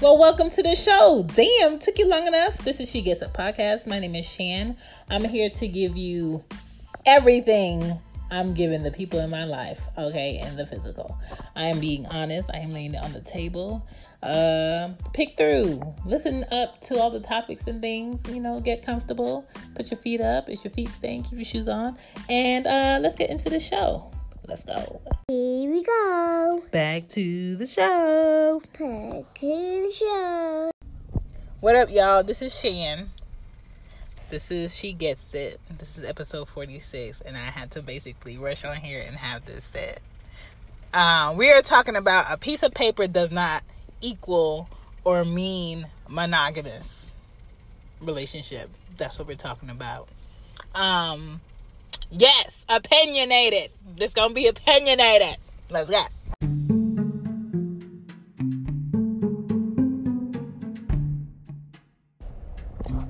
Well, 0.00 0.16
welcome 0.16 0.48
to 0.48 0.62
the 0.62 0.74
show. 0.74 1.26
Damn, 1.34 1.78
took 1.78 1.98
you 1.98 2.08
long 2.08 2.26
enough. 2.26 2.56
This 2.64 2.80
is 2.80 2.90
She 2.90 3.02
Gets 3.02 3.20
It 3.20 3.34
podcast. 3.34 3.86
My 3.86 3.98
name 3.98 4.14
is 4.14 4.26
Shan. 4.26 4.74
I'm 5.10 5.22
here 5.24 5.50
to 5.50 5.68
give 5.68 5.94
you 5.94 6.42
everything 7.04 8.00
I'm 8.30 8.54
giving 8.54 8.82
the 8.82 8.92
people 8.92 9.20
in 9.20 9.28
my 9.28 9.44
life, 9.44 9.78
okay, 9.98 10.38
and 10.38 10.58
the 10.58 10.64
physical. 10.64 11.18
I 11.54 11.66
am 11.66 11.80
being 11.80 12.06
honest. 12.06 12.48
I 12.54 12.60
am 12.60 12.72
laying 12.72 12.94
it 12.94 13.04
on 13.04 13.12
the 13.12 13.20
table. 13.20 13.86
Uh, 14.22 14.92
pick 15.12 15.36
through, 15.36 15.82
listen 16.06 16.46
up 16.50 16.80
to 16.82 16.98
all 16.98 17.10
the 17.10 17.20
topics 17.20 17.66
and 17.66 17.82
things. 17.82 18.26
You 18.26 18.40
know, 18.40 18.58
get 18.58 18.82
comfortable. 18.82 19.46
Put 19.74 19.90
your 19.90 20.00
feet 20.00 20.22
up. 20.22 20.48
If 20.48 20.64
your 20.64 20.72
feet 20.72 20.88
stink, 20.88 21.28
keep 21.28 21.38
your 21.38 21.44
shoes 21.44 21.68
on, 21.68 21.98
and 22.30 22.66
uh, 22.66 23.00
let's 23.02 23.18
get 23.18 23.28
into 23.28 23.50
the 23.50 23.60
show. 23.60 24.10
Let's 24.50 24.64
go. 24.64 25.00
Here 25.28 25.70
we 25.70 25.84
go. 25.84 26.62
Back 26.72 27.08
to 27.10 27.54
the 27.54 27.66
show. 27.66 28.60
Back 28.60 28.78
to 28.78 29.24
show. 29.92 30.70
What 31.58 31.74
up, 31.74 31.90
y'all? 31.90 32.22
This 32.22 32.42
is 32.42 32.58
Shan. 32.58 33.10
This 34.30 34.48
is 34.50 34.76
She 34.76 34.92
Gets 34.92 35.34
It. 35.34 35.60
This 35.78 35.98
is 35.98 36.04
episode 36.04 36.48
46, 36.48 37.22
and 37.22 37.36
I 37.36 37.40
had 37.40 37.72
to 37.72 37.82
basically 37.82 38.38
rush 38.38 38.64
on 38.64 38.76
here 38.76 39.00
and 39.00 39.16
have 39.16 39.44
this 39.46 39.64
said. 39.72 39.98
Uh, 40.94 41.34
we 41.36 41.50
are 41.50 41.62
talking 41.62 41.96
about 41.96 42.32
a 42.32 42.36
piece 42.36 42.62
of 42.62 42.72
paper 42.72 43.08
does 43.08 43.32
not 43.32 43.64
equal 44.00 44.68
or 45.02 45.24
mean 45.24 45.88
monogamous 46.08 46.86
relationship. 48.00 48.70
That's 48.96 49.18
what 49.18 49.26
we're 49.26 49.34
talking 49.34 49.70
about. 49.70 50.08
Um, 50.72 51.40
yes, 52.12 52.64
opinionated. 52.68 53.72
This 53.96 54.12
gonna 54.12 54.34
be 54.34 54.46
opinionated. 54.46 55.36
Let's 55.68 55.90
go. 55.90 56.04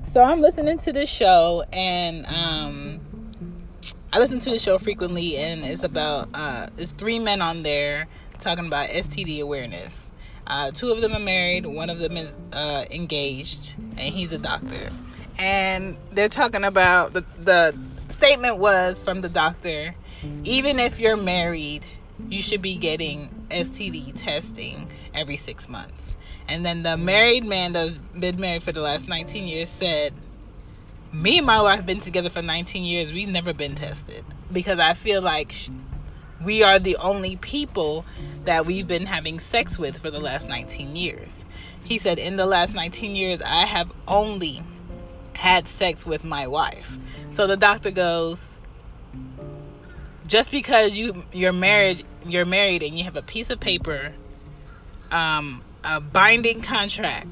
So 0.04 0.22
I'm 0.22 0.40
listening 0.40 0.78
to 0.78 0.92
this 0.92 1.08
show 1.08 1.64
and 1.72 2.26
um 2.26 3.00
I 4.12 4.18
listen 4.18 4.40
to 4.40 4.50
the 4.50 4.58
show 4.58 4.78
frequently 4.78 5.36
and 5.36 5.64
it's 5.64 5.82
about 5.82 6.28
uh 6.34 6.68
there's 6.76 6.90
three 6.92 7.18
men 7.18 7.42
on 7.42 7.62
there 7.62 8.08
talking 8.40 8.66
about 8.66 8.88
STD 8.88 9.40
awareness. 9.40 9.94
Uh, 10.46 10.70
two 10.72 10.90
of 10.90 11.00
them 11.00 11.14
are 11.14 11.20
married, 11.20 11.64
one 11.64 11.90
of 11.90 12.00
them 12.00 12.16
is 12.16 12.32
uh, 12.52 12.84
engaged, 12.90 13.74
and 13.78 14.12
he's 14.12 14.32
a 14.32 14.38
doctor. 14.38 14.90
And 15.38 15.96
they're 16.10 16.28
talking 16.28 16.64
about 16.64 17.12
the, 17.12 17.24
the 17.38 17.78
statement 18.08 18.56
was 18.56 19.00
from 19.00 19.20
the 19.20 19.28
doctor 19.28 19.94
even 20.44 20.78
if 20.78 20.98
you're 20.98 21.16
married, 21.16 21.84
you 22.28 22.42
should 22.42 22.62
be 22.62 22.76
getting 22.76 23.46
STD 23.50 24.20
testing 24.20 24.90
every 25.14 25.36
six 25.36 25.68
months. 25.68 26.04
And 26.48 26.64
then 26.64 26.82
the 26.82 26.96
married 26.96 27.44
man 27.44 27.72
that's 27.72 27.98
been 28.18 28.40
married 28.40 28.62
for 28.62 28.72
the 28.72 28.80
last 28.80 29.06
19 29.06 29.44
years 29.44 29.68
said, 29.68 30.12
Me 31.12 31.38
and 31.38 31.46
my 31.46 31.62
wife 31.62 31.76
have 31.76 31.86
been 31.86 32.00
together 32.00 32.30
for 32.30 32.42
19 32.42 32.84
years. 32.84 33.12
We've 33.12 33.28
never 33.28 33.52
been 33.52 33.76
tested 33.76 34.24
because 34.52 34.78
I 34.78 34.94
feel 34.94 35.22
like 35.22 35.54
we 36.44 36.62
are 36.62 36.78
the 36.78 36.96
only 36.96 37.36
people 37.36 38.04
that 38.44 38.66
we've 38.66 38.88
been 38.88 39.06
having 39.06 39.38
sex 39.38 39.78
with 39.78 39.98
for 39.98 40.10
the 40.10 40.18
last 40.18 40.48
19 40.48 40.96
years. 40.96 41.32
He 41.84 41.98
said, 41.98 42.18
In 42.18 42.36
the 42.36 42.46
last 42.46 42.72
19 42.74 43.14
years, 43.14 43.40
I 43.42 43.66
have 43.66 43.92
only 44.08 44.62
had 45.34 45.68
sex 45.68 46.04
with 46.04 46.24
my 46.24 46.46
wife. 46.46 46.86
So 47.32 47.46
the 47.46 47.56
doctor 47.56 47.90
goes, 47.90 48.40
just 50.30 50.52
because 50.52 50.96
you 50.96 51.24
you're 51.32 51.52
married 51.52 52.06
you're 52.24 52.46
married 52.46 52.82
and 52.84 52.96
you 52.96 53.02
have 53.04 53.16
a 53.16 53.22
piece 53.22 53.50
of 53.50 53.58
paper 53.58 54.12
um, 55.10 55.62
a 55.82 56.00
binding 56.00 56.62
contract 56.62 57.26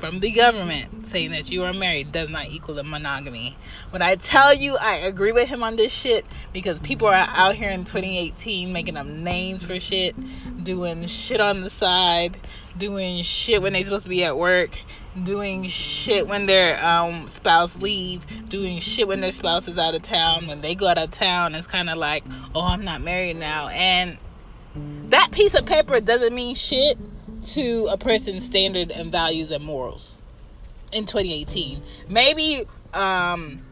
from 0.00 0.18
the 0.18 0.32
government 0.32 1.06
saying 1.08 1.30
that 1.30 1.48
you 1.48 1.62
are 1.62 1.72
married 1.72 2.10
does 2.10 2.28
not 2.28 2.48
equal 2.48 2.76
a 2.78 2.82
monogamy. 2.82 3.56
When 3.90 4.02
I 4.02 4.16
tell 4.16 4.52
you 4.52 4.76
I 4.76 4.94
agree 4.96 5.30
with 5.30 5.48
him 5.48 5.62
on 5.62 5.76
this 5.76 5.92
shit 5.92 6.26
because 6.52 6.80
people 6.80 7.06
are 7.06 7.14
out 7.14 7.54
here 7.54 7.70
in 7.70 7.84
2018 7.84 8.72
making 8.72 8.96
up 8.96 9.06
names 9.06 9.64
for 9.64 9.78
shit, 9.78 10.16
doing 10.64 11.06
shit 11.06 11.40
on 11.40 11.60
the 11.60 11.70
side, 11.70 12.36
doing 12.76 13.22
shit 13.22 13.62
when 13.62 13.74
they 13.74 13.84
supposed 13.84 14.04
to 14.04 14.10
be 14.10 14.24
at 14.24 14.36
work, 14.36 14.70
doing 15.22 15.68
shit 15.68 16.26
when 16.26 16.46
their 16.46 16.84
um, 16.84 17.28
spouse 17.28 17.74
leave, 17.76 18.24
doing 18.48 18.80
shit 18.80 19.08
when 19.08 19.20
their 19.20 19.32
spouse 19.32 19.68
is 19.68 19.78
out 19.78 19.94
of 19.94 20.02
town. 20.02 20.46
When 20.46 20.60
they 20.60 20.74
go 20.74 20.88
out 20.88 20.98
of 20.98 21.10
town, 21.10 21.54
it's 21.54 21.66
kind 21.66 21.90
of 21.90 21.98
like, 21.98 22.24
oh, 22.54 22.62
I'm 22.62 22.84
not 22.84 23.02
married 23.02 23.36
now, 23.36 23.68
and 23.68 24.18
that 25.10 25.30
piece 25.32 25.54
of 25.54 25.66
paper 25.66 26.00
doesn't 26.00 26.34
mean 26.34 26.54
shit 26.54 26.98
to 27.42 27.88
a 27.90 27.98
person's 27.98 28.44
standard 28.44 28.90
and 28.90 29.10
values 29.12 29.50
and 29.50 29.64
morals 29.64 30.12
in 30.92 31.06
2018. 31.06 31.82
Maybe 32.08 32.66
um 32.94 33.62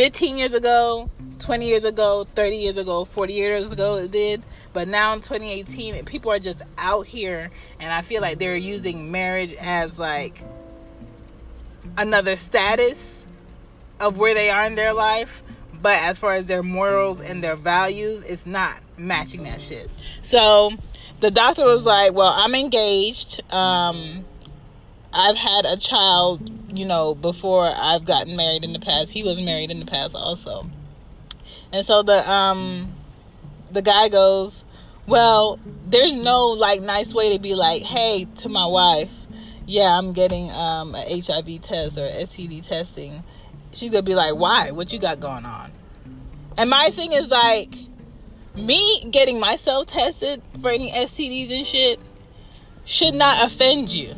15 0.00 0.38
years 0.38 0.54
ago, 0.54 1.10
20 1.40 1.66
years 1.66 1.84
ago, 1.84 2.26
30 2.34 2.56
years 2.56 2.78
ago, 2.78 3.04
40 3.04 3.34
years 3.34 3.70
ago 3.70 3.96
it 3.96 4.10
did, 4.10 4.42
but 4.72 4.88
now 4.88 5.12
in 5.12 5.20
2018 5.20 6.06
people 6.06 6.32
are 6.32 6.38
just 6.38 6.62
out 6.78 7.06
here 7.06 7.50
and 7.78 7.92
I 7.92 8.00
feel 8.00 8.22
like 8.22 8.38
they're 8.38 8.56
using 8.56 9.12
marriage 9.12 9.52
as 9.52 9.98
like 9.98 10.42
another 11.98 12.38
status 12.38 12.98
of 14.00 14.16
where 14.16 14.32
they 14.32 14.48
are 14.48 14.64
in 14.64 14.74
their 14.74 14.94
life, 14.94 15.42
but 15.82 15.98
as 15.98 16.18
far 16.18 16.32
as 16.32 16.46
their 16.46 16.62
morals 16.62 17.20
and 17.20 17.44
their 17.44 17.56
values, 17.56 18.22
it's 18.24 18.46
not 18.46 18.78
matching 18.96 19.42
that 19.42 19.60
shit. 19.60 19.90
So 20.22 20.70
the 21.20 21.30
doctor 21.30 21.66
was 21.66 21.84
like, 21.84 22.14
"Well, 22.14 22.32
I'm 22.34 22.54
engaged. 22.54 23.42
Um, 23.52 24.24
I've 25.12 25.36
had 25.36 25.66
a 25.66 25.76
child, 25.76 26.50
you 26.76 26.86
know, 26.86 27.14
before 27.14 27.72
I've 27.74 28.04
gotten 28.04 28.36
married 28.36 28.64
in 28.64 28.72
the 28.72 28.78
past. 28.78 29.10
He 29.10 29.22
was 29.22 29.40
married 29.40 29.70
in 29.70 29.80
the 29.80 29.86
past 29.86 30.14
also." 30.14 30.68
And 31.72 31.86
so 31.86 32.02
the 32.02 32.28
um 32.30 32.94
the 33.70 33.82
guy 33.82 34.08
goes, 34.08 34.64
"Well, 35.06 35.58
there's 35.86 36.12
no 36.12 36.46
like 36.48 36.80
nice 36.80 37.14
way 37.14 37.34
to 37.34 37.40
be 37.40 37.54
like, 37.54 37.82
"Hey, 37.82 38.26
to 38.36 38.48
my 38.48 38.66
wife, 38.66 39.10
yeah, 39.66 39.96
I'm 39.96 40.12
getting 40.12 40.50
um 40.50 40.94
a 40.94 41.20
HIV 41.20 41.60
test 41.62 41.98
or 41.98 42.06
STD 42.08 42.62
testing." 42.62 43.22
She's 43.72 43.90
going 43.90 44.04
to 44.04 44.10
be 44.10 44.16
like, 44.16 44.34
"Why? 44.34 44.72
What 44.72 44.92
you 44.92 44.98
got 44.98 45.20
going 45.20 45.44
on?" 45.44 45.70
And 46.58 46.68
my 46.68 46.90
thing 46.90 47.12
is 47.12 47.28
like 47.28 47.74
me 48.54 49.04
getting 49.10 49.38
myself 49.38 49.86
tested 49.86 50.42
for 50.60 50.70
any 50.70 50.90
STDs 50.90 51.56
and 51.56 51.66
shit 51.66 52.00
should 52.84 53.14
not 53.14 53.44
offend 53.44 53.90
you. 53.90 54.14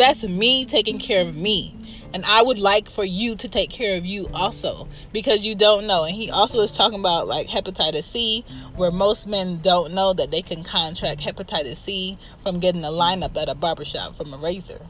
That's 0.00 0.22
me 0.22 0.64
taking 0.64 0.98
care 0.98 1.20
of 1.20 1.36
me. 1.36 1.76
And 2.14 2.24
I 2.24 2.40
would 2.40 2.58
like 2.58 2.90
for 2.90 3.04
you 3.04 3.36
to 3.36 3.48
take 3.50 3.68
care 3.68 3.98
of 3.98 4.06
you 4.06 4.30
also 4.32 4.88
because 5.12 5.44
you 5.44 5.54
don't 5.54 5.86
know. 5.86 6.04
And 6.04 6.16
he 6.16 6.30
also 6.30 6.60
is 6.60 6.72
talking 6.72 6.98
about 6.98 7.28
like 7.28 7.48
hepatitis 7.48 8.04
C, 8.04 8.42
where 8.76 8.90
most 8.90 9.26
men 9.26 9.60
don't 9.60 9.92
know 9.92 10.14
that 10.14 10.30
they 10.30 10.40
can 10.40 10.64
contract 10.64 11.20
hepatitis 11.20 11.76
C 11.76 12.16
from 12.42 12.60
getting 12.60 12.82
a 12.82 12.88
lineup 12.88 13.36
at 13.36 13.50
a 13.50 13.54
barbershop 13.54 14.16
from 14.16 14.32
a 14.32 14.38
razor. 14.38 14.80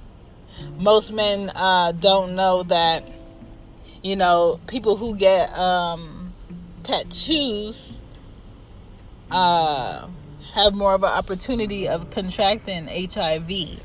Most 0.79 1.11
men 1.11 1.51
uh, 1.57 1.91
don't 1.91 2.37
know 2.37 2.63
that, 2.63 3.03
you 4.05 4.15
know, 4.15 4.61
people 4.69 4.97
who 4.97 5.17
get 5.17 5.53
um, 5.59 6.33
tattoos 6.85 7.99
uh, 9.29 10.07
have 10.55 10.73
more 10.73 10.95
of 10.95 11.03
an 11.03 11.11
opportunity 11.11 11.89
of 11.89 12.11
contracting 12.13 12.87
HIV, 12.87 13.81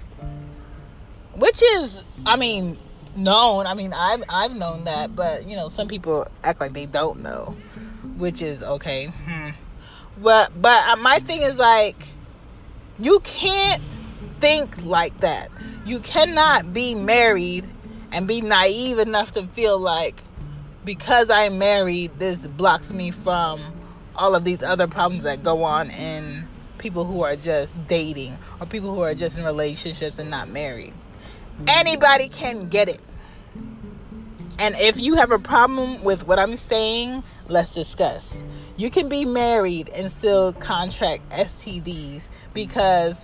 which 1.36 1.62
is, 1.62 2.02
I 2.26 2.36
mean, 2.36 2.78
known. 3.16 3.66
I 3.66 3.74
mean, 3.74 3.94
I've 3.94 4.24
I've 4.30 4.56
known 4.56 4.86
that, 4.86 5.16
but 5.16 5.48
you 5.48 5.56
know, 5.56 5.70
some 5.70 5.88
people 5.88 6.28
act 6.44 6.60
like 6.60 6.74
they 6.74 6.86
don't 6.86 7.22
know, 7.22 7.56
which 8.18 8.42
is 8.42 8.64
okay. 8.64 9.08
Hmm. 9.08 9.50
But 10.18 10.60
but 10.62 10.90
uh, 10.90 10.96
my 10.98 11.20
thing 11.20 11.42
is 11.42 11.56
like, 11.56 11.98
you 13.00 13.20
can't 13.22 13.84
think 14.40 14.84
like 14.84 15.20
that. 15.22 15.50
You 15.86 16.00
cannot 16.00 16.74
be 16.74 16.96
married 16.96 17.66
and 18.12 18.28
be 18.28 18.42
naive 18.42 19.00
enough 19.00 19.34
to 19.34 19.48
feel 19.48 19.78
like 19.78 20.22
because 20.84 21.30
I'm 21.30 21.58
married, 21.58 22.18
this 22.20 22.40
blocks 22.40 22.92
me 22.94 23.12
from 23.12 23.74
all 24.16 24.36
of 24.36 24.44
these 24.44 24.64
other 24.64 24.88
problems 24.88 25.24
that 25.24 25.44
go 25.44 25.64
on 25.64 25.90
in 25.90 26.48
people 26.78 27.06
who 27.06 27.24
are 27.24 27.36
just 27.36 27.74
dating 27.88 28.38
or 28.60 28.68
people 28.68 28.94
who 28.94 29.02
are 29.02 29.16
just 29.16 29.38
in 29.38 29.44
relationships 29.44 30.20
and 30.20 30.30
not 30.30 30.50
married. 30.50 30.94
Anybody 31.68 32.30
can 32.30 32.70
get 32.70 32.90
it. 32.90 33.02
And 34.60 34.76
if 34.76 35.00
you 35.00 35.16
have 35.16 35.32
a 35.32 35.40
problem 35.40 36.04
with 36.04 36.28
what 36.28 36.40
I'm 36.40 36.58
saying, 36.58 37.24
let's 37.48 37.72
discuss. 37.72 38.36
You 38.78 38.90
can 38.90 39.10
be 39.10 39.26
married 39.26 39.90
and 39.90 40.12
still 40.12 40.54
contract 40.54 41.30
STDs 41.30 42.28
because 42.54 43.16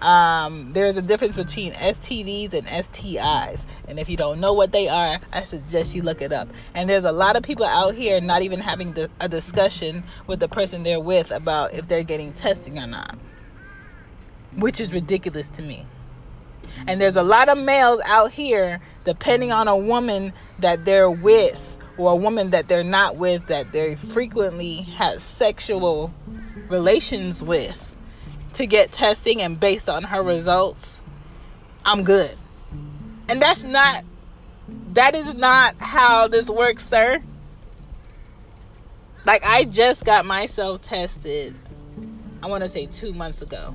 um, 0.00 0.72
there's 0.72 0.96
a 0.96 1.02
difference 1.02 1.34
between 1.34 1.72
STDs 1.72 2.52
and 2.52 2.66
STIs. 2.66 3.60
And 3.88 3.98
if 3.98 4.08
you 4.08 4.16
don't 4.16 4.40
know 4.40 4.52
what 4.52 4.72
they 4.72 4.88
are, 4.88 5.20
I 5.32 5.44
suggest 5.44 5.94
you 5.94 6.02
look 6.02 6.22
it 6.22 6.32
up. 6.32 6.48
And 6.74 6.88
there's 6.88 7.04
a 7.04 7.12
lot 7.12 7.36
of 7.36 7.42
people 7.42 7.66
out 7.66 7.94
here 7.94 8.20
not 8.20 8.42
even 8.42 8.60
having 8.60 8.96
a 9.20 9.28
discussion 9.28 10.04
with 10.26 10.40
the 10.40 10.48
person 10.48 10.82
they're 10.82 11.00
with 11.00 11.30
about 11.30 11.74
if 11.74 11.88
they're 11.88 12.02
getting 12.04 12.32
testing 12.32 12.78
or 12.78 12.86
not, 12.86 13.16
which 14.56 14.80
is 14.80 14.92
ridiculous 14.92 15.48
to 15.50 15.62
me. 15.62 15.86
And 16.86 17.00
there's 17.00 17.16
a 17.16 17.22
lot 17.22 17.48
of 17.48 17.58
males 17.58 18.00
out 18.04 18.30
here, 18.30 18.80
depending 19.04 19.52
on 19.52 19.68
a 19.68 19.76
woman 19.76 20.32
that 20.58 20.84
they're 20.84 21.10
with 21.10 21.60
or 21.96 22.12
a 22.12 22.16
woman 22.16 22.50
that 22.50 22.68
they're 22.68 22.82
not 22.82 23.16
with, 23.16 23.46
that 23.46 23.72
they 23.72 23.96
frequently 23.96 24.82
have 24.96 25.20
sexual 25.20 26.12
relations 26.68 27.42
with 27.42 27.76
to 28.54 28.66
get 28.66 28.92
testing, 28.92 29.40
and 29.40 29.58
based 29.58 29.88
on 29.88 30.02
her 30.02 30.22
results, 30.22 30.86
I'm 31.84 32.04
good. 32.04 32.36
And 33.28 33.40
that's 33.40 33.62
not, 33.62 34.04
that 34.92 35.14
is 35.14 35.34
not 35.34 35.76
how 35.78 36.28
this 36.28 36.50
works, 36.50 36.86
sir. 36.86 37.22
Like, 39.24 39.44
I 39.46 39.64
just 39.64 40.04
got 40.04 40.26
myself 40.26 40.82
tested, 40.82 41.54
I 42.42 42.46
want 42.46 42.62
to 42.62 42.68
say 42.68 42.86
two 42.86 43.12
months 43.12 43.40
ago 43.40 43.74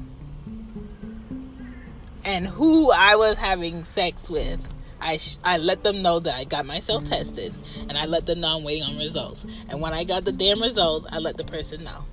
and 2.28 2.46
who 2.46 2.92
I 2.92 3.16
was 3.16 3.38
having 3.38 3.86
sex 3.86 4.30
with. 4.30 4.60
I, 5.00 5.16
sh- 5.16 5.38
I 5.46 5.58
let 5.60 5.84
them 5.84 6.02
know 6.02 6.20
that 6.20 6.36
I 6.36 6.44
got 6.44 6.66
myself 6.66 7.06
mm. 7.06 7.10
tested 7.10 7.54
and 7.88 7.98
I 7.98 8.06
let 8.06 8.26
them 8.26 8.42
know 8.42 8.58
I'm 8.58 8.66
waiting 8.66 8.84
on 8.84 8.98
results. 8.98 9.46
And 9.70 9.80
when 9.80 9.94
I 9.94 10.04
got 10.04 10.26
the 10.26 10.34
damn 10.34 10.62
results, 10.62 11.06
I 11.10 11.20
let 11.20 11.38
the 11.38 11.46
person 11.46 11.86
know. 11.86 12.04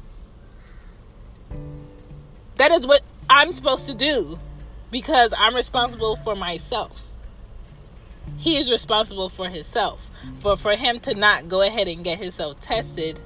That 2.56 2.70
is 2.70 2.86
what 2.86 3.02
I'm 3.28 3.52
supposed 3.52 3.86
to 3.88 3.94
do 3.94 4.38
because 4.92 5.32
I'm 5.36 5.54
responsible 5.54 6.14
for 6.16 6.36
myself. 6.36 7.02
He 8.36 8.56
is 8.56 8.70
responsible 8.70 9.30
for 9.30 9.48
himself. 9.48 10.08
For 10.40 10.56
for 10.56 10.76
him 10.76 11.00
to 11.00 11.14
not 11.14 11.48
go 11.48 11.60
ahead 11.60 11.88
and 11.88 12.04
get 12.04 12.18
himself 12.18 12.60
tested 12.60 13.18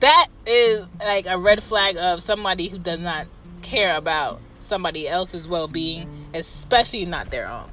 that 0.00 0.28
is 0.46 0.86
like 0.98 1.26
a 1.26 1.38
red 1.38 1.62
flag 1.62 1.96
of 1.98 2.22
somebody 2.22 2.68
who 2.68 2.78
does 2.78 3.00
not 3.00 3.26
care 3.70 3.96
about 3.96 4.40
somebody 4.60 5.08
else's 5.08 5.46
well 5.46 5.68
being, 5.68 6.28
especially 6.34 7.04
not 7.04 7.30
their 7.30 7.48
own. 7.48 7.70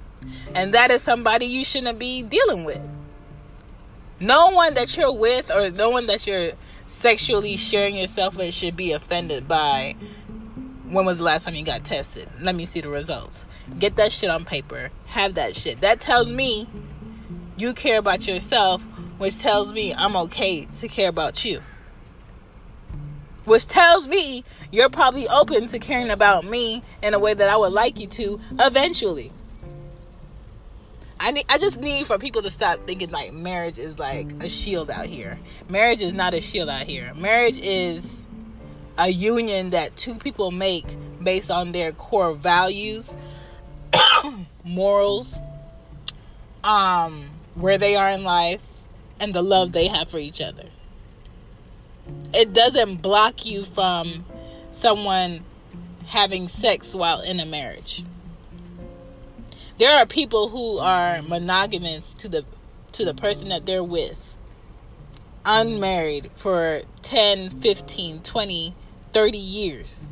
And 0.54 0.74
that 0.74 0.92
is 0.92 1.02
somebody 1.02 1.46
you 1.46 1.66
shouldn't 1.66 1.98
be 1.98 2.22
dealing 2.22 2.66
with. 2.66 2.82
No 4.20 4.50
one 4.50 4.76
that 4.76 4.96
you're 4.96 5.14
with 5.14 5.50
or 5.52 5.70
no 5.70 5.90
one 5.90 6.08
that 6.08 6.28
you're 6.28 6.54
sexually 6.88 7.58
sharing 7.58 7.96
yourself 7.96 8.36
with 8.36 8.54
should 8.54 8.76
be 8.76 8.92
offended 8.92 9.48
by 9.48 9.96
when 10.90 11.06
was 11.06 11.18
the 11.18 11.24
last 11.24 11.44
time 11.44 11.56
you 11.56 11.66
got 11.66 11.84
tested? 11.84 12.30
Let 12.40 12.56
me 12.56 12.66
see 12.66 12.82
the 12.82 12.90
results. 12.90 13.44
Get 13.78 13.98
that 13.98 14.12
shit 14.12 14.30
on 14.30 14.46
paper. 14.46 14.92
Have 15.08 15.36
that 15.36 15.56
shit. 15.56 15.82
That 15.82 16.00
tells 16.00 16.28
me 16.28 16.68
you 17.58 17.74
care 17.74 17.98
about 17.98 18.26
yourself, 18.28 18.82
which 19.18 19.38
tells 19.38 19.74
me 19.74 19.94
I'm 19.94 20.16
okay 20.16 20.68
to 20.80 20.88
care 20.88 21.10
about 21.10 21.44
you 21.44 21.62
which 23.48 23.66
tells 23.66 24.06
me 24.06 24.44
you're 24.72 24.90
probably 24.90 25.26
open 25.30 25.68
to 25.68 25.80
caring 25.80 26.10
about 26.10 26.44
me 26.44 26.84
in 27.02 27.14
a 27.14 27.20
way 27.20 27.34
that 27.34 27.48
I 27.48 27.56
would 27.56 27.72
like 27.72 27.98
you 27.98 28.08
to 28.08 28.40
eventually. 28.60 29.32
I 31.18 31.32
need 31.32 31.46
I 31.48 31.58
just 31.58 31.80
need 31.80 32.06
for 32.08 32.20
people 32.20 32.42
to 32.42 32.50
stop 32.50 32.86
thinking 32.86 33.10
like 33.10 33.32
marriage 33.32 33.80
is 33.80 33.98
like 33.98 34.30
a 34.42 34.50
shield 34.50 34.90
out 34.90 35.06
here. 35.06 35.40
Marriage 35.70 36.02
is 36.02 36.12
not 36.12 36.34
a 36.34 36.42
shield 36.42 36.68
out 36.68 36.86
here. 36.86 37.14
Marriage 37.16 37.58
is 37.58 38.06
a 38.98 39.08
union 39.08 39.70
that 39.70 39.96
two 39.96 40.16
people 40.16 40.52
make 40.52 40.86
based 41.24 41.50
on 41.50 41.72
their 41.72 41.94
core 41.94 42.34
values, 42.34 43.14
morals, 44.66 45.38
um, 46.66 47.30
where 47.56 47.78
they 47.78 47.96
are 47.96 48.10
in 48.10 48.26
life, 48.26 48.62
and 49.22 49.34
the 49.34 49.42
love 49.42 49.72
they 49.72 49.88
have 49.88 50.10
for 50.10 50.20
each 50.20 50.42
other 50.42 50.66
it 52.34 52.54
doesn't 52.54 53.02
block 53.02 53.46
you 53.46 53.64
from 53.64 54.26
someone 54.72 55.44
having 56.06 56.48
sex 56.48 56.94
while 56.94 57.22
in 57.22 57.40
a 57.40 57.46
marriage. 57.46 58.04
There 59.78 59.96
are 59.96 60.06
people 60.06 60.50
who 60.50 60.80
are 60.80 61.22
monogamous 61.22 62.14
to 62.16 62.30
the 62.30 62.46
to 62.94 63.06
the 63.06 63.14
person 63.14 63.50
that 63.50 63.66
they're 63.66 63.84
with 63.84 64.28
unmarried 65.48 66.30
for 66.36 66.82
10, 67.04 67.62
15, 67.62 68.22
20, 68.22 68.76
30 69.14 69.38
years. 69.38 70.04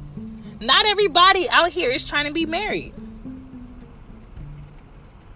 Not 0.62 0.86
everybody 0.86 1.50
out 1.50 1.72
here 1.72 1.92
is 1.92 2.04
trying 2.08 2.26
to 2.26 2.34
be 2.34 2.46
married. 2.46 2.94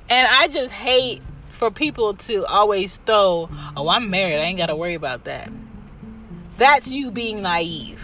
And 0.09 0.27
I 0.27 0.47
just 0.47 0.71
hate 0.71 1.21
for 1.51 1.69
people 1.69 2.15
to 2.15 2.45
always 2.45 2.95
throw, 3.05 3.49
oh, 3.75 3.89
I'm 3.89 4.09
married. 4.09 4.37
I 4.37 4.43
ain't 4.43 4.57
got 4.57 4.67
to 4.67 4.75
worry 4.75 4.95
about 4.95 5.25
that. 5.25 5.51
That's 6.59 6.87
you 6.89 7.09
being 7.09 7.41
naive. 7.41 8.01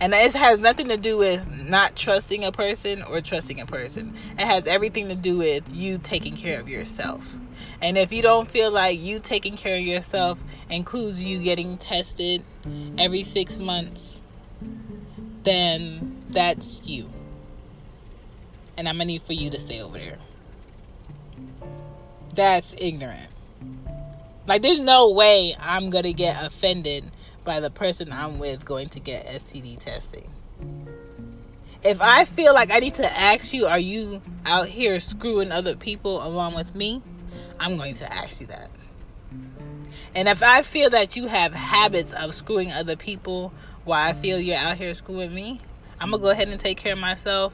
And 0.00 0.12
it 0.12 0.34
has 0.34 0.60
nothing 0.60 0.88
to 0.88 0.98
do 0.98 1.16
with 1.16 1.46
not 1.48 1.96
trusting 1.96 2.44
a 2.44 2.52
person 2.52 3.02
or 3.02 3.22
trusting 3.22 3.58
a 3.58 3.64
person. 3.64 4.14
It 4.38 4.44
has 4.44 4.66
everything 4.66 5.08
to 5.08 5.14
do 5.14 5.38
with 5.38 5.64
you 5.72 5.96
taking 5.96 6.36
care 6.36 6.60
of 6.60 6.68
yourself. 6.68 7.36
And 7.80 7.96
if 7.96 8.12
you 8.12 8.20
don't 8.20 8.50
feel 8.50 8.70
like 8.70 9.00
you 9.00 9.18
taking 9.18 9.56
care 9.56 9.76
of 9.76 9.82
yourself 9.82 10.38
includes 10.68 11.22
you 11.22 11.42
getting 11.42 11.78
tested 11.78 12.44
every 12.98 13.24
six 13.24 13.58
months, 13.58 14.20
then 15.44 16.22
that's 16.28 16.82
you. 16.84 17.08
And 18.76 18.90
I'm 18.90 18.96
gonna 18.96 19.06
need 19.06 19.22
for 19.22 19.32
you 19.32 19.48
to 19.48 19.58
stay 19.58 19.80
over 19.80 19.96
there. 19.96 20.18
That's 22.34 22.74
ignorant. 22.76 23.30
Like, 24.46 24.60
there's 24.60 24.80
no 24.80 25.10
way 25.10 25.56
I'm 25.58 25.88
gonna 25.88 26.12
get 26.12 26.44
offended 26.44 27.10
by 27.44 27.60
the 27.60 27.70
person 27.70 28.12
I'm 28.12 28.38
with 28.38 28.64
going 28.64 28.88
to 28.90 29.00
get 29.00 29.26
STD 29.26 29.78
testing. 29.78 30.32
If 31.82 32.00
I 32.02 32.24
feel 32.24 32.52
like 32.52 32.70
I 32.70 32.78
need 32.78 32.96
to 32.96 33.18
ask 33.18 33.52
you, 33.52 33.66
are 33.66 33.78
you 33.78 34.20
out 34.44 34.68
here 34.68 35.00
screwing 35.00 35.50
other 35.50 35.76
people 35.76 36.22
along 36.22 36.54
with 36.54 36.74
me? 36.74 37.02
I'm 37.58 37.76
going 37.76 37.94
to 37.96 38.12
ask 38.12 38.40
you 38.40 38.46
that. 38.48 38.70
And 40.14 40.28
if 40.28 40.42
I 40.42 40.62
feel 40.62 40.90
that 40.90 41.16
you 41.16 41.26
have 41.28 41.52
habits 41.52 42.12
of 42.12 42.34
screwing 42.34 42.72
other 42.72 42.96
people 42.96 43.52
while 43.84 44.06
I 44.06 44.12
feel 44.12 44.40
you're 44.40 44.56
out 44.56 44.76
here 44.76 44.92
screwing 44.92 45.34
me, 45.34 45.60
I'm 46.00 46.10
going 46.10 46.20
to 46.20 46.24
go 46.24 46.30
ahead 46.30 46.48
and 46.48 46.60
take 46.60 46.78
care 46.78 46.94
of 46.94 46.98
myself 46.98 47.52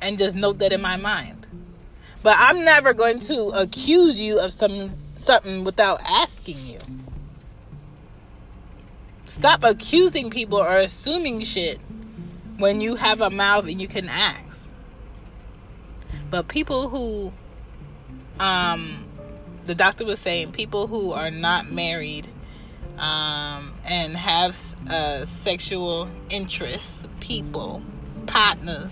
and 0.00 0.18
just 0.18 0.36
note 0.36 0.58
that 0.58 0.72
in 0.72 0.80
my 0.80 0.96
mind. 0.96 1.46
But 2.22 2.36
I'm 2.38 2.64
never 2.64 2.92
going 2.92 3.20
to 3.20 3.48
accuse 3.48 4.20
you 4.20 4.40
of 4.40 4.52
some 4.52 4.92
something 5.16 5.64
without 5.64 6.00
asking 6.02 6.58
you. 6.66 6.78
Stop 9.36 9.64
accusing 9.64 10.30
people 10.30 10.56
or 10.56 10.78
assuming 10.78 11.44
shit 11.44 11.78
when 12.56 12.80
you 12.80 12.94
have 12.94 13.20
a 13.20 13.28
mouth 13.28 13.66
and 13.66 13.78
you 13.78 13.86
can 13.86 14.08
ask. 14.08 14.66
But 16.30 16.48
people 16.48 16.88
who, 16.88 17.34
um, 18.42 19.04
the 19.66 19.74
doctor 19.74 20.06
was 20.06 20.20
saying, 20.20 20.52
people 20.52 20.86
who 20.86 21.12
are 21.12 21.30
not 21.30 21.70
married 21.70 22.26
um, 22.96 23.74
and 23.84 24.16
have 24.16 24.58
uh, 24.88 25.26
sexual 25.26 26.08
interests, 26.30 27.02
people, 27.20 27.82
partners, 28.26 28.90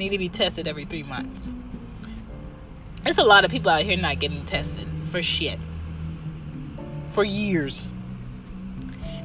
need 0.00 0.08
to 0.08 0.18
be 0.18 0.28
tested 0.28 0.66
every 0.66 0.84
three 0.84 1.04
months. 1.04 1.48
There's 3.04 3.18
a 3.18 3.24
lot 3.24 3.44
of 3.44 3.52
people 3.52 3.70
out 3.70 3.82
here 3.82 3.96
not 3.96 4.18
getting 4.18 4.44
tested 4.46 4.88
for 5.12 5.22
shit 5.22 5.60
for 7.12 7.22
years. 7.22 7.92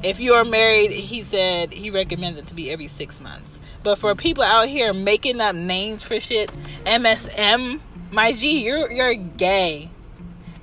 If 0.02 0.18
you 0.18 0.34
are 0.34 0.44
married, 0.44 0.90
he 0.90 1.22
said 1.22 1.72
he 1.72 1.90
recommends 1.90 2.38
it 2.38 2.48
to 2.48 2.54
be 2.54 2.70
every 2.70 2.88
six 2.88 3.20
months. 3.20 3.58
But 3.84 3.98
for 3.98 4.14
people 4.16 4.42
out 4.42 4.68
here 4.68 4.92
making 4.92 5.40
up 5.40 5.54
names 5.54 6.02
for 6.02 6.18
shit, 6.18 6.50
MSM, 6.84 7.80
my 8.10 8.32
G, 8.32 8.64
you're 8.64 8.90
you're 8.90 9.14
gay. 9.14 9.90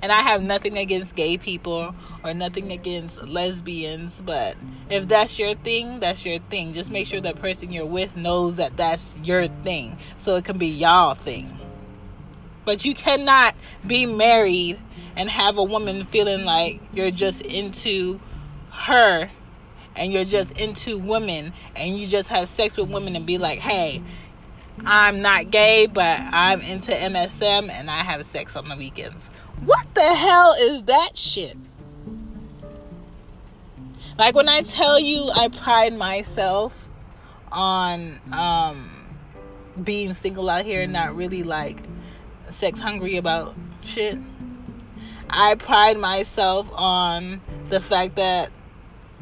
And 0.02 0.12
I 0.12 0.20
have 0.22 0.42
nothing 0.42 0.78
against 0.78 1.14
gay 1.14 1.36
people 1.38 1.94
or 2.22 2.34
nothing 2.34 2.72
against 2.72 3.22
lesbians, 3.22 4.14
but 4.24 4.56
if 4.88 5.08
that's 5.08 5.38
your 5.38 5.54
thing, 5.54 6.00
that's 6.00 6.24
your 6.24 6.38
thing. 6.50 6.72
Just 6.72 6.90
make 6.90 7.06
sure 7.06 7.20
the 7.20 7.34
person 7.34 7.70
you're 7.70 7.84
with 7.86 8.16
knows 8.16 8.56
that 8.56 8.76
that's 8.76 9.14
your 9.22 9.48
thing, 9.62 9.98
so 10.18 10.36
it 10.36 10.44
can 10.44 10.58
be 10.58 10.68
y'all 10.68 11.14
thing. 11.14 11.58
But 12.64 12.84
you 12.84 12.94
cannot 12.94 13.54
be 13.86 14.06
married 14.06 14.78
and 15.16 15.28
have 15.28 15.58
a 15.58 15.64
woman 15.64 16.06
feeling 16.06 16.44
like 16.44 16.80
you're 16.94 17.10
just 17.10 17.40
into 17.42 18.20
her 18.80 19.30
and 19.96 20.12
you're 20.12 20.24
just 20.24 20.50
into 20.52 20.98
women 20.98 21.52
and 21.76 21.98
you 21.98 22.06
just 22.06 22.28
have 22.28 22.48
sex 22.48 22.76
with 22.76 22.88
women 22.88 23.16
and 23.16 23.26
be 23.26 23.38
like, 23.38 23.58
hey, 23.58 24.02
I'm 24.84 25.20
not 25.20 25.50
gay, 25.50 25.86
but 25.86 26.18
I'm 26.20 26.60
into 26.62 26.92
MSM 26.92 27.70
and 27.70 27.90
I 27.90 28.02
have 28.02 28.24
sex 28.26 28.56
on 28.56 28.68
the 28.68 28.76
weekends. 28.76 29.24
What 29.64 29.86
the 29.94 30.14
hell 30.14 30.54
is 30.58 30.82
that 30.84 31.10
shit? 31.18 31.56
Like 34.18 34.34
when 34.34 34.48
I 34.48 34.62
tell 34.62 34.98
you 34.98 35.30
I 35.34 35.48
pride 35.48 35.92
myself 35.92 36.88
on 37.52 38.20
um, 38.32 38.90
being 39.82 40.14
single 40.14 40.48
out 40.48 40.64
here 40.64 40.82
and 40.82 40.92
not 40.92 41.14
really 41.14 41.42
like 41.42 41.78
sex 42.58 42.78
hungry 42.78 43.16
about 43.16 43.54
shit. 43.82 44.18
I 45.28 45.54
pride 45.54 45.98
myself 45.98 46.66
on 46.72 47.40
the 47.68 47.80
fact 47.80 48.16
that 48.16 48.50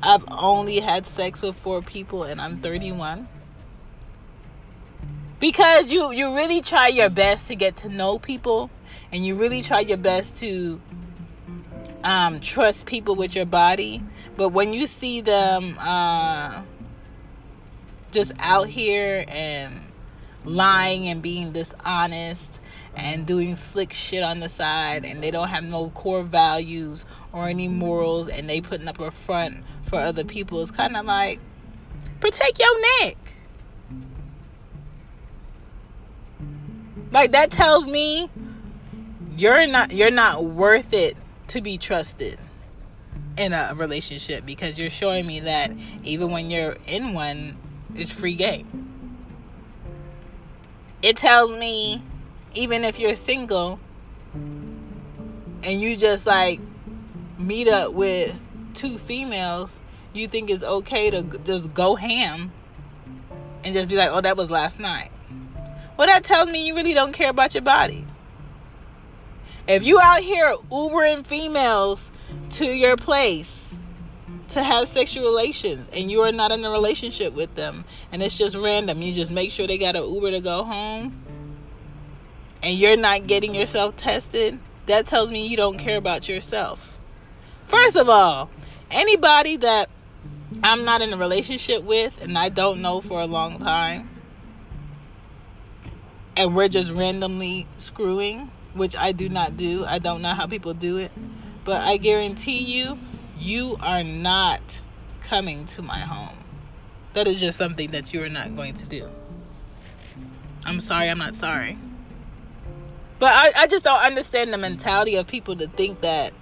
I've 0.03 0.25
only 0.29 0.81
had 0.81 1.07
sex 1.07 1.43
with 1.43 1.57
four 1.57 1.83
people 1.83 2.25
and 2.25 2.41
I'm 2.41 2.61
31. 2.61 3.29
because 5.41 5.91
you 5.91 6.11
you 6.11 6.35
really 6.35 6.61
try 6.61 6.89
your 6.89 7.09
best 7.09 7.47
to 7.49 7.55
get 7.55 7.77
to 7.79 7.89
know 7.89 8.19
people 8.19 8.71
and 9.13 9.25
you 9.25 9.35
really 9.37 9.63
try 9.63 9.81
your 9.81 9.97
best 9.97 10.37
to 10.39 10.81
um, 12.03 12.41
trust 12.41 12.87
people 12.87 13.15
with 13.15 13.35
your 13.35 13.47
body 13.47 14.03
but 14.37 14.51
when 14.51 14.73
you 14.73 14.87
see 14.87 15.21
them 15.21 15.77
uh, 15.79 16.63
just 18.13 18.33
out 18.39 18.69
here 18.69 19.25
and 19.29 19.81
lying 20.49 21.07
and 21.09 21.23
being 21.23 21.53
dishonest 21.53 22.49
and 22.97 23.27
doing 23.27 23.57
slick 23.57 23.93
shit 23.93 24.23
on 24.23 24.41
the 24.41 24.49
side 24.49 25.05
and 25.05 25.23
they 25.23 25.31
don't 25.31 25.49
have 25.49 25.63
no 25.63 25.91
core 25.91 26.25
values 26.25 27.05
or 27.33 27.49
any 27.49 27.69
morals 27.69 28.29
and 28.29 28.49
they 28.49 28.61
putting 28.61 28.89
up 28.89 28.99
a 28.99 29.11
front 29.11 29.59
for 29.89 30.01
other 30.01 30.25
people. 30.25 30.61
It's 30.61 30.71
kind 30.71 30.97
of 30.97 31.07
like 31.07 31.39
protect 32.21 32.59
your 32.59 32.81
neck. 33.03 33.17
Like 37.11 37.33
that 37.33 37.51
tells 37.51 37.87
me 37.87 38.29
you're 39.37 39.67
not 39.67 39.93
you're 39.93 40.11
not 40.11 40.45
worth 40.45 40.93
it 40.93 41.17
to 41.49 41.61
be 41.61 41.79
trusted 41.79 42.39
in 43.37 43.53
a 43.53 43.73
relationship 43.77 44.45
because 44.45 44.77
you're 44.77 44.91
showing 44.91 45.27
me 45.27 45.41
that 45.41 45.71
even 46.03 46.31
when 46.31 46.51
you're 46.51 46.77
in 46.87 47.15
one 47.15 47.57
it's 47.95 48.11
free 48.11 48.35
game 48.35 48.88
it 51.03 51.17
tells 51.17 51.51
me 51.53 52.03
even 52.55 52.85
if 52.85 52.99
you're 52.99 53.17
single 53.17 53.79
and 54.35 55.81
you 55.81 55.97
just 55.97 56.27
like 56.27 56.61
meet 57.39 57.69
up 57.69 57.93
with 57.93 58.35
two 58.75 58.99
females, 58.99 59.79
you 60.13 60.29
think 60.29 60.51
it's 60.51 60.65
okay 60.65 61.11
to 61.11 61.23
just 61.45 61.73
go 61.75 61.95
ham 61.95 62.53
and 63.65 63.75
just 63.75 63.89
be 63.89 63.97
like, 63.97 64.11
oh, 64.11 64.21
that 64.21 64.37
was 64.37 64.51
last 64.51 64.79
night. 64.79 65.11
Well, 65.97 66.07
that 66.07 66.25
tells 66.25 66.51
me 66.51 66.67
you 66.67 66.75
really 66.75 66.95
don't 66.95 67.13
care 67.13 67.31
about 67.31 67.55
your 67.55 67.63
body. 67.63 68.05
If 69.67 69.83
you 69.83 70.01
out 70.01 70.23
here 70.23 70.55
Ubering 70.71 71.27
females 71.27 72.01
to 72.51 72.65
your 72.65 72.97
place 72.97 73.61
to 74.51 74.63
have 74.63 74.89
sexual 74.89 75.25
relations 75.25 75.87
and 75.93 76.11
you 76.11 76.23
are 76.23 76.33
not 76.33 76.51
in 76.53 76.65
a 76.65 76.71
relationship 76.71 77.33
with 77.33 77.55
them 77.55 77.85
and 78.13 78.23
it's 78.23 78.37
just 78.37 78.57
random, 78.57 79.03
you 79.03 79.13
just 79.13 79.31
make 79.31 79.51
sure 79.51 79.67
they 79.67 79.79
got 79.79 79.97
an 79.97 80.03
Uber 80.03 80.31
to 80.33 80.41
go 80.41 80.65
home 80.65 81.23
and 82.63 82.79
you're 82.79 82.97
not 82.97 83.27
getting 83.27 83.55
yourself 83.55 83.97
tested, 83.97 84.59
that 84.87 85.07
tells 85.07 85.31
me 85.31 85.47
you 85.47 85.57
don't 85.57 85.79
care 85.79 85.97
about 85.97 86.29
yourself. 86.29 86.81
First 87.67 87.97
of 87.97 88.09
all, 88.09 88.51
anybody 88.91 89.59
that 89.59 89.91
I'm 90.63 90.85
not 90.85 91.03
in 91.03 91.13
a 91.13 91.17
relationship 91.17 91.83
with 91.85 92.15
and 92.21 92.37
I 92.39 92.49
don't 92.49 92.81
know 92.81 93.01
for 93.01 93.21
a 93.21 93.27
long 93.27 93.59
time, 93.59 94.11
and 96.37 96.55
we're 96.55 96.69
just 96.69 96.91
randomly 96.93 97.67
screwing, 97.79 98.51
which 98.73 98.97
I 98.97 99.13
do 99.13 99.29
not 99.29 99.57
do. 99.57 99.85
I 99.85 99.99
don't 99.99 100.23
know 100.23 100.35
how 100.35 100.47
people 100.47 100.73
do 100.73 100.99
it. 100.99 101.11
But 101.65 101.83
I 101.83 101.97
guarantee 101.97 102.63
you, 102.63 102.97
you 103.39 103.77
are 103.81 104.03
not 104.05 104.61
coming 105.23 105.67
to 105.67 105.83
my 105.83 105.99
home. 105.99 106.37
That 107.15 107.27
is 107.29 107.41
just 107.41 107.59
something 107.59 107.91
that 107.93 108.13
you 108.13 108.23
are 108.23 108.29
not 108.29 108.55
going 108.55 108.75
to 108.75 108.87
do. 108.87 109.09
I'm 110.65 110.81
sorry, 110.81 111.09
I'm 111.09 111.19
not 111.19 111.37
sorry. 111.37 111.79
But 113.19 113.33
I, 113.33 113.63
I 113.63 113.67
just 113.67 113.85
don't 113.85 114.01
understand 114.01 114.53
the 114.53 114.59
mentality 114.59 115.17
of 115.17 115.27
people 115.27 115.57
to 115.57 115.69
think 115.69 116.03
that 116.03 116.33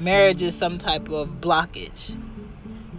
marriage 0.00 0.42
is 0.42 0.56
some 0.56 0.78
type 0.78 1.08
of 1.10 1.40
blockage. 1.40 2.16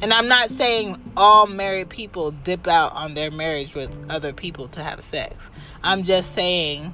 And 0.02 0.14
I'm 0.14 0.28
not 0.28 0.52
saying 0.52 1.02
all 1.18 1.48
married 1.48 1.90
people 1.90 2.32
dip 2.32 2.68
out 2.68 2.94
on 2.94 3.16
their 3.16 3.32
marriage 3.32 3.74
with 3.74 3.90
other 4.10 4.34
people 4.34 4.68
to 4.70 4.84
have 4.84 5.02
sex. 5.02 5.50
I'm 5.82 6.04
just 6.04 6.34
saying 6.34 6.94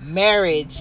marriage 0.00 0.78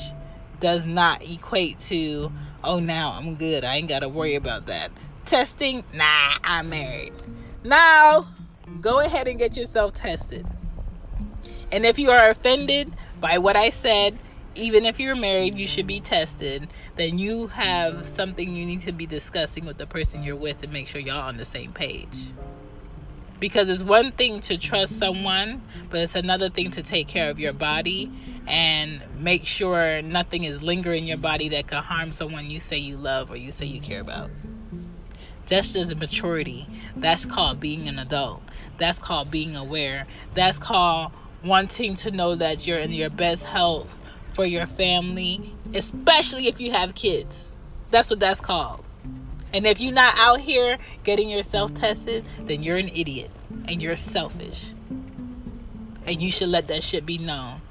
does 0.59 0.85
not 0.85 1.23
equate 1.23 1.79
to, 1.81 2.31
oh, 2.67 2.79
now 2.79 3.13
I'm 3.13 3.35
good. 3.35 3.63
I 3.63 3.77
ain't 3.77 3.87
got 3.87 3.99
to 3.99 4.09
worry 4.09 4.35
about 4.35 4.67
that. 4.67 4.91
Testing, 5.25 5.83
nah, 5.93 6.35
I'm 6.43 6.69
married. 6.69 7.13
Now, 7.63 8.27
go 8.81 8.99
ahead 8.99 9.27
and 9.27 9.39
get 9.39 9.57
yourself 9.57 9.93
tested. 9.93 10.45
And 11.71 11.85
if 11.85 11.97
you 11.97 12.11
are 12.11 12.29
offended 12.29 12.93
by 13.19 13.37
what 13.39 13.55
I 13.55 13.71
said, 13.71 14.19
even 14.55 14.85
if 14.85 14.99
you're 14.99 15.15
married, 15.15 15.55
you 15.55 15.67
should 15.67 15.87
be 15.87 15.99
tested. 15.99 16.67
Then 16.97 17.17
you 17.17 17.47
have 17.47 18.07
something 18.07 18.55
you 18.55 18.65
need 18.65 18.83
to 18.83 18.91
be 18.91 19.05
discussing 19.05 19.65
with 19.65 19.77
the 19.77 19.87
person 19.87 20.23
you're 20.23 20.35
with 20.35 20.61
to 20.61 20.67
make 20.67 20.87
sure 20.87 20.99
y'all 20.99 21.27
on 21.27 21.37
the 21.37 21.45
same 21.45 21.71
page. 21.71 22.17
Because 23.39 23.69
it's 23.69 23.83
one 23.83 24.11
thing 24.11 24.41
to 24.41 24.57
trust 24.57 24.97
someone, 24.97 25.61
but 25.89 26.01
it's 26.01 26.15
another 26.15 26.49
thing 26.49 26.71
to 26.71 26.81
take 26.81 27.07
care 27.07 27.29
of 27.29 27.39
your 27.39 27.53
body 27.53 28.11
and 28.47 29.01
make 29.19 29.45
sure 29.45 30.01
nothing 30.01 30.45
is 30.45 30.61
lingering 30.61 31.03
in 31.03 31.07
your 31.07 31.17
body 31.17 31.49
that 31.49 31.67
could 31.67 31.79
harm 31.79 32.13
someone 32.13 32.49
you 32.49 32.59
say 32.59 32.77
you 32.77 32.97
love 32.97 33.29
or 33.29 33.35
you 33.35 33.51
say 33.51 33.65
you 33.65 33.81
care 33.81 33.99
about. 33.99 34.29
That's 35.49 35.73
just 35.73 35.95
maturity. 35.95 36.67
That's 36.95 37.25
called 37.25 37.59
being 37.59 37.87
an 37.87 37.99
adult. 37.99 38.41
That's 38.77 38.99
called 38.99 39.31
being 39.31 39.55
aware. 39.55 40.07
That's 40.33 40.57
called 40.57 41.11
wanting 41.43 41.95
to 41.97 42.11
know 42.11 42.35
that 42.35 42.65
you're 42.65 42.79
in 42.79 42.91
your 42.91 43.09
best 43.09 43.43
health 43.43 43.93
for 44.33 44.45
your 44.45 44.67
family, 44.67 45.53
especially 45.73 46.47
if 46.47 46.59
you 46.59 46.71
have 46.71 46.95
kids. 46.95 47.49
That's 47.91 48.09
what 48.09 48.19
that's 48.19 48.39
called. 48.39 48.83
And 49.53 49.65
if 49.65 49.79
you're 49.79 49.93
not 49.93 50.15
out 50.17 50.39
here 50.41 50.77
getting 51.03 51.29
yourself 51.29 51.73
tested, 51.73 52.25
then 52.41 52.63
you're 52.63 52.77
an 52.77 52.89
idiot 52.89 53.31
and 53.65 53.81
you're 53.81 53.97
selfish. 53.97 54.71
And 56.05 56.21
you 56.21 56.31
should 56.31 56.49
let 56.49 56.67
that 56.67 56.83
shit 56.83 57.05
be 57.05 57.17
known. 57.17 57.61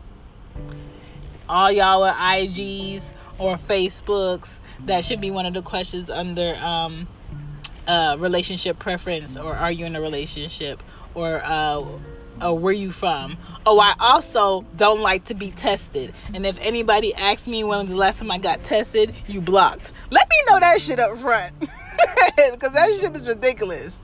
All 1.49 1.71
y'all 1.71 2.03
with 2.03 2.15
IGs 2.15 3.03
or 3.39 3.57
Facebooks, 3.57 4.49
that 4.87 5.05
should 5.05 5.21
be 5.21 5.31
one 5.31 5.47
of 5.47 5.55
the 5.55 5.63
questions 5.63 6.11
under 6.11 6.55
um, 6.57 7.07
uh, 7.87 8.17
relationship 8.19 8.79
preference 8.79 9.37
or 9.37 9.55
are 9.55 9.71
you 9.71 9.87
in 9.87 9.97
a 9.97 10.01
relationship 10.01 10.83
or 11.15 11.43
uh, 11.45 11.85
or 12.43 12.59
where 12.59 12.73
you 12.73 12.93
from. 12.93 13.39
Oh, 13.65 13.79
I 13.79 13.95
also 13.99 14.65
don't 14.77 15.01
like 15.01 15.27
to 15.27 15.35
be 15.35 15.51
tested. 15.53 16.13
And 16.35 16.45
if 16.45 16.59
anybody 16.61 17.15
asks 17.15 17.47
me 17.47 17.65
when 17.65 17.87
the 17.87 17.97
last 17.97 18.19
time 18.19 18.31
I 18.31 18.39
got 18.39 18.63
tested, 18.65 19.15
you 19.27 19.41
blocked. 19.41 19.91
Let 20.11 20.29
me 20.29 20.37
know 20.49 20.61
that 20.61 20.81
shit 20.81 21.01
up 21.01 21.19
front. 21.19 21.55
Because 22.53 22.73
that 22.73 22.99
shit 23.01 23.17
is 23.17 23.27
ridiculous. 23.27 23.99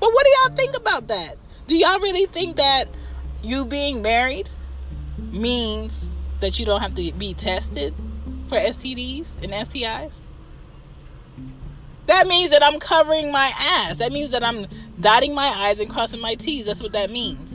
But 0.00 0.12
what 0.12 0.24
do 0.24 0.30
y'all 0.30 0.56
think 0.56 0.76
about 0.76 1.08
that? 1.08 1.36
Do 1.68 1.76
y'all 1.76 2.00
really 2.00 2.26
think 2.26 2.56
that 2.56 2.88
you 3.42 3.64
being 3.64 4.02
married 4.02 4.50
means 5.16 6.08
that 6.44 6.58
you 6.58 6.66
don't 6.66 6.82
have 6.82 6.94
to 6.94 7.12
be 7.12 7.34
tested 7.34 7.94
for 8.48 8.58
STDs 8.58 9.26
and 9.42 9.50
STIs? 9.52 10.20
That 12.06 12.26
means 12.26 12.50
that 12.50 12.62
I'm 12.62 12.78
covering 12.78 13.32
my 13.32 13.50
ass. 13.56 13.98
That 13.98 14.12
means 14.12 14.30
that 14.30 14.44
I'm 14.44 14.66
dotting 15.00 15.34
my 15.34 15.46
I's 15.46 15.80
and 15.80 15.88
crossing 15.88 16.20
my 16.20 16.34
T's. 16.34 16.66
That's 16.66 16.82
what 16.82 16.92
that 16.92 17.10
means. 17.10 17.50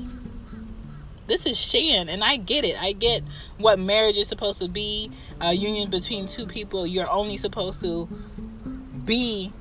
This 1.27 1.45
is 1.45 1.55
Shan, 1.55 2.09
and 2.09 2.23
I 2.23 2.37
get 2.37 2.65
it. 2.65 2.75
I 2.81 2.93
get 2.93 3.21
what 3.59 3.77
marriage 3.77 4.17
is 4.17 4.27
supposed 4.27 4.57
to 4.59 4.67
be 4.67 5.11
a 5.39 5.53
union 5.53 5.91
between 5.91 6.25
two 6.25 6.47
people. 6.47 6.87
You're 6.87 7.09
only 7.09 7.37
supposed 7.37 7.81
to 7.81 8.09
be 9.05 9.53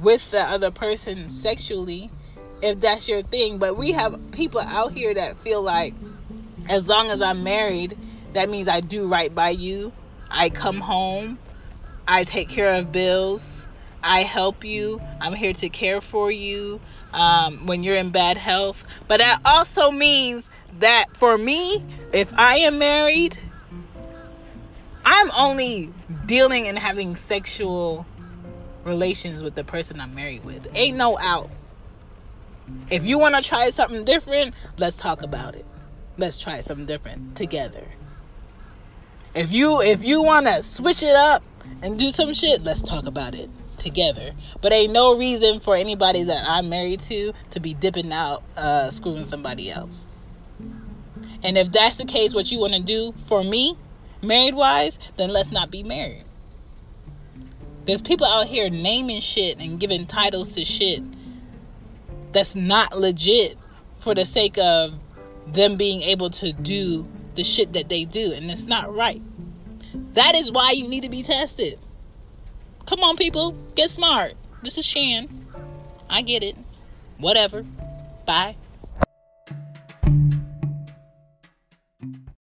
with 0.00 0.30
the 0.30 0.40
other 0.40 0.70
person 0.70 1.28
sexually 1.28 2.10
if 2.62 2.80
that's 2.80 3.06
your 3.06 3.22
thing. 3.22 3.58
But 3.58 3.76
we 3.76 3.92
have 3.92 4.18
people 4.32 4.60
out 4.60 4.92
here 4.92 5.12
that 5.12 5.38
feel 5.40 5.60
like 5.60 5.92
as 6.70 6.86
long 6.86 7.10
as 7.10 7.20
I'm 7.20 7.44
married, 7.44 7.98
that 8.34 8.48
means 8.48 8.68
I 8.68 8.80
do 8.80 9.08
right 9.08 9.34
by 9.34 9.50
you. 9.50 9.92
I 10.30 10.48
come 10.48 10.80
home, 10.80 11.38
I 12.06 12.24
take 12.24 12.48
care 12.48 12.72
of 12.72 12.92
bills 12.92 13.44
I 14.02 14.22
help 14.22 14.64
you. 14.64 15.00
I'm 15.20 15.34
here 15.34 15.52
to 15.54 15.68
care 15.68 16.00
for 16.00 16.30
you 16.30 16.80
um, 17.12 17.66
when 17.66 17.82
you're 17.82 17.96
in 17.96 18.10
bad 18.10 18.36
health. 18.36 18.82
But 19.08 19.18
that 19.18 19.40
also 19.44 19.90
means 19.90 20.44
that 20.78 21.06
for 21.16 21.36
me, 21.36 21.84
if 22.12 22.32
I 22.34 22.58
am 22.58 22.78
married, 22.78 23.38
I'm 25.04 25.30
only 25.32 25.92
dealing 26.26 26.68
and 26.68 26.78
having 26.78 27.16
sexual 27.16 28.06
relations 28.84 29.42
with 29.42 29.54
the 29.54 29.64
person 29.64 30.00
I'm 30.00 30.14
married 30.14 30.44
with. 30.44 30.66
Ain't 30.74 30.96
no 30.96 31.18
out. 31.18 31.50
If 32.88 33.04
you 33.04 33.18
want 33.18 33.36
to 33.36 33.42
try 33.42 33.70
something 33.70 34.04
different, 34.04 34.54
let's 34.78 34.96
talk 34.96 35.22
about 35.22 35.54
it. 35.56 35.66
Let's 36.16 36.36
try 36.36 36.60
something 36.60 36.86
different 36.86 37.36
together. 37.36 37.84
If 39.34 39.52
you 39.52 39.80
if 39.80 40.02
you 40.02 40.22
want 40.22 40.46
to 40.46 40.62
switch 40.62 41.02
it 41.02 41.14
up 41.14 41.42
and 41.82 41.98
do 41.98 42.10
some 42.10 42.34
shit, 42.34 42.64
let's 42.64 42.82
talk 42.82 43.06
about 43.06 43.34
it 43.34 43.48
together. 43.78 44.32
But 44.60 44.72
ain't 44.72 44.92
no 44.92 45.16
reason 45.16 45.60
for 45.60 45.76
anybody 45.76 46.24
that 46.24 46.44
I'm 46.48 46.68
married 46.68 47.00
to 47.00 47.32
to 47.50 47.60
be 47.60 47.74
dipping 47.74 48.12
out, 48.12 48.42
uh, 48.56 48.90
screwing 48.90 49.24
somebody 49.24 49.70
else. 49.70 50.08
And 51.42 51.56
if 51.56 51.70
that's 51.72 51.96
the 51.96 52.04
case, 52.04 52.34
what 52.34 52.50
you 52.50 52.58
want 52.58 52.74
to 52.74 52.80
do 52.80 53.14
for 53.26 53.42
me, 53.42 53.76
married 54.20 54.54
wise, 54.54 54.98
then 55.16 55.30
let's 55.30 55.50
not 55.50 55.70
be 55.70 55.82
married. 55.82 56.24
There's 57.86 58.02
people 58.02 58.26
out 58.26 58.46
here 58.46 58.68
naming 58.68 59.20
shit 59.20 59.58
and 59.58 59.80
giving 59.80 60.06
titles 60.06 60.54
to 60.54 60.64
shit 60.64 61.02
that's 62.32 62.54
not 62.54 62.98
legit 62.98 63.56
for 64.00 64.14
the 64.14 64.24
sake 64.24 64.58
of 64.58 64.94
them 65.46 65.76
being 65.76 66.02
able 66.02 66.30
to 66.30 66.52
do 66.52 67.08
the 67.40 67.44
shit 67.44 67.72
that 67.72 67.88
they 67.88 68.04
do, 68.04 68.34
and 68.34 68.50
it's 68.50 68.64
not 68.64 68.94
right. 68.94 69.22
That 70.12 70.34
is 70.34 70.52
why 70.52 70.72
you 70.72 70.86
need 70.86 71.04
to 71.04 71.08
be 71.08 71.22
tested. 71.22 71.80
Come 72.84 73.00
on, 73.00 73.16
people, 73.16 73.52
get 73.74 73.88
smart. 73.88 74.34
This 74.62 74.76
is 74.76 74.84
Shan. 74.84 75.46
I 76.10 76.20
get 76.20 76.42
it. 76.42 76.54
Whatever. 77.16 77.62
Bye. 78.26 78.56